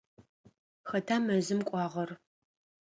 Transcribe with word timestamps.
Хэта 0.89 1.15
мэзым 1.25 1.59
кӏуагъэр? 1.67 2.09